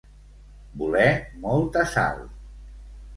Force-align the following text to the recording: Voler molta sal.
Voler 0.81 1.11
molta 1.43 1.83
sal. 1.91 2.17